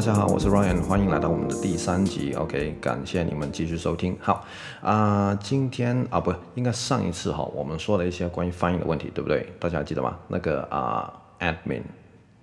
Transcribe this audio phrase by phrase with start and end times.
[0.00, 2.32] 大家好，我是 Ryan，欢迎来到我们的第三集。
[2.32, 4.16] OK，感谢你们继续收听。
[4.18, 4.46] 好
[4.80, 9.52] 啊、今天啊，不应该上一次哈，我们说了一些关于发音的问题，对不对？
[9.58, 10.16] 大家还记得吗？
[10.26, 11.82] 那个啊、，admin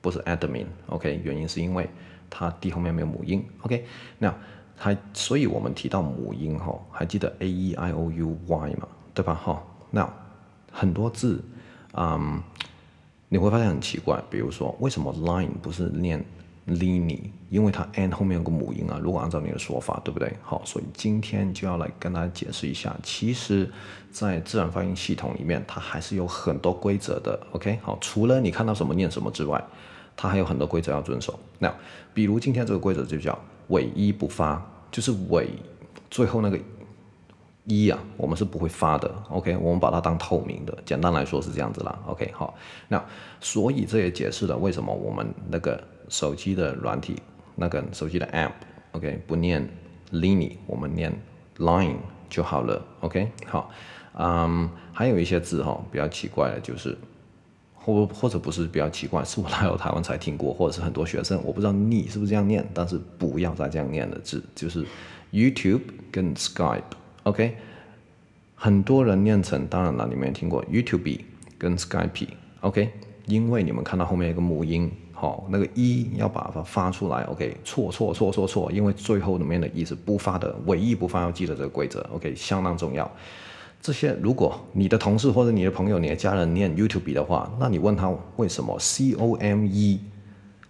[0.01, 1.89] 不是 admin，OK，、原因是因为
[2.29, 3.43] 它 d 后面没有母音。
[3.63, 3.83] OK，
[4.19, 4.31] 那
[4.75, 9.33] 还，所以我们提到母音哈，还记得 a e i o u y 嘛，对吧？
[9.33, 10.07] 哈，那
[10.71, 11.43] 很多字，
[11.93, 12.39] 嗯，
[13.29, 16.23] 你会发现很奇怪，比如说为什么 line 不是念
[16.67, 18.99] Lini，因为它 n 后面有个母音啊。
[19.01, 20.33] 如果按照你的说法，对不对？
[20.43, 23.71] 好，所以今天就要来跟大家解释一下，其实，
[24.11, 27.39] 在自然发音系统里面，它还是有很多规则的。
[27.53, 29.63] OK，好，除了你看到什么念什么之外，
[30.17, 31.39] 它还有很多规则要遵守。
[31.57, 31.73] 那
[32.13, 33.39] 比如今天这个规则就叫
[33.69, 34.61] 尾一不发，
[34.91, 35.47] 就是尾
[36.11, 36.59] 最后那个
[37.63, 39.09] 一啊，我们是不会发的。
[39.29, 40.77] OK，我们把它当透明的。
[40.85, 41.97] 简单来说是这样子啦。
[42.07, 42.53] OK，好，
[42.89, 43.01] 那
[43.39, 45.81] 所以这也解释了为什么我们那个。
[46.09, 47.15] 手机的软体，
[47.55, 49.67] 那个手机的 app，OK，不念
[50.11, 51.13] line，我们念
[51.57, 51.95] line
[52.29, 53.69] 就好了，OK，好，
[54.13, 56.97] 嗯，还有一些字哈比较奇怪的，就是
[57.73, 64.85] 或或者不是比较奇怪，是我来到台湾才听过，或者是很多学生我不知道你是不是这样念，但是不要再这样念的字，就是
[65.31, 65.81] YouTube
[66.11, 67.57] 跟 Skype，OK，
[68.55, 71.21] 很多人念成，当然了，你们也听过 YouTube
[71.57, 72.91] 跟 Skype，OK，
[73.25, 74.91] 因为你们看到后面有个母音。
[75.19, 83.09] 好，那个一要把它发出来，OK，错错错错错，因为最后里面的一是不发的，尾一不发，要记得这个规则，OK，相当重要。
[83.81, 89.99] 这些如果你的同事或者你的朋友、你的家人念 YouTube 的话，那你问他为什么 C O M E，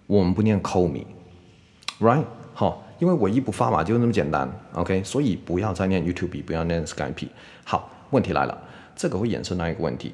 [0.05, 2.23] 我们不念 Call me，right？
[2.53, 7.27] 好，因为尾一不发嘛，就那么简单，OK，所以不要再念 YouTube，不要念 Skype。
[7.65, 8.57] 好，问题来了，
[8.95, 10.13] 这个会衍生到一个问题，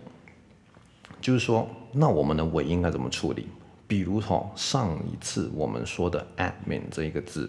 [1.22, 3.48] 就是说，那我们的尾音该怎么处理？
[3.94, 7.48] 比如说上一次我们说的 admin 这一个字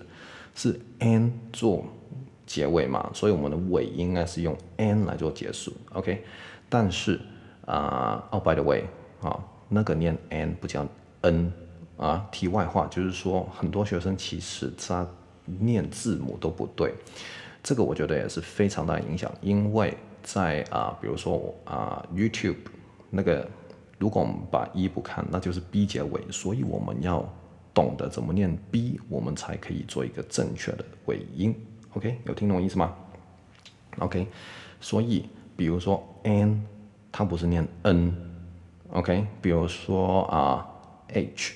[0.54, 1.82] 是 n 做
[2.44, 6.22] 结尾嘛，所以我们的尾应该是用 n 来做结束，OK？
[6.68, 7.18] 但是
[7.64, 8.84] 啊，哦、uh, oh,，by the way，
[9.22, 10.86] 啊，那个念 n 不叫
[11.22, 11.50] n
[11.96, 12.28] 啊。
[12.30, 15.08] 题外话就是说，很多学生其实他
[15.46, 16.92] 念字母都不对，
[17.62, 22.58] 这个我觉得也是非常大的影响，因为在啊比如说啊、YouTube
[23.08, 23.48] 那个。
[23.98, 27.26] 如果我们把一不看，那就是 b 结尾，所以我们要
[27.72, 31.54] 懂得怎么念 b，我们才可以做一个正确的尾音。
[31.92, 32.92] OK，有听懂意思吗
[33.98, 34.26] ？OK，
[34.80, 36.66] 所以比如说 n，
[37.12, 38.12] 它不是念 n。
[38.90, 40.66] OK，比如说啊、
[41.08, 41.54] uh, h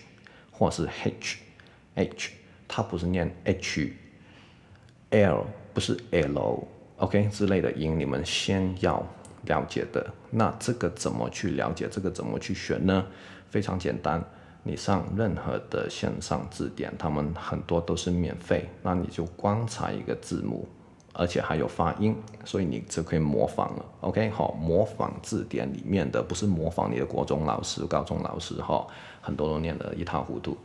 [0.52, 2.30] 或是 h，h
[2.66, 9.04] 它不是念 h，l 不是 l，OK、之类的音，你们先要。
[9.46, 11.88] 了解的，那这个怎么去了解？
[11.90, 13.04] 这个怎么去学呢？
[13.48, 14.22] 非常简单，
[14.62, 20.68] 你上任何的线上字典，他们很多都是免费，那你就观察一个字母，
[21.14, 23.84] 而且还有发音，所以你就可以模仿了。
[24.00, 28.86] OK，好，模仿字典里面的，不是模仿你的国中老师、高中老师哈，
[29.20, 30.56] 很多都念得一塌糊涂。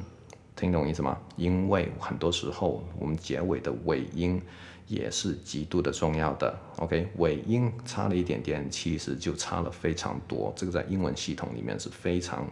[0.56, 1.18] 听懂意思吗？
[1.38, 4.42] 因为很多时候我们结尾的尾音
[4.88, 6.58] 也是极度的重要的。
[6.78, 10.52] OK，尾音差了一点点，其实就差了非常多。
[10.56, 12.48] 这个在英文系统里面是非常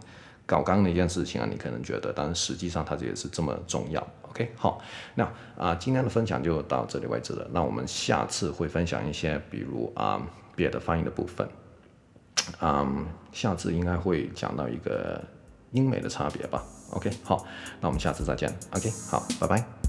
[0.46, 4.06] 搞刚的一件事情啊，你可能觉得，但实际上它也是这么重要。
[4.22, 4.80] OK，好，
[5.14, 7.48] 那啊，今天的分享就到这里为止了。
[7.52, 10.20] 那我们下次会分享一些，比如啊
[10.56, 11.48] 别的发音的部分。
[12.60, 15.22] 嗯下次应该会讲到一个
[15.72, 16.62] 英美的差别吧。
[16.90, 17.44] OK，好，
[17.80, 18.48] 那我们下次再见。
[18.72, 19.83] OK，好，拜拜。